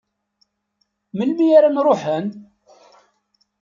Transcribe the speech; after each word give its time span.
Melmi 1.17 1.47
ara 1.57 1.69
n-ruḥen? 1.71 2.27